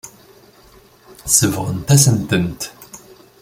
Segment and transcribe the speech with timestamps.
[1.37, 2.61] Sebɣent-asent-tent.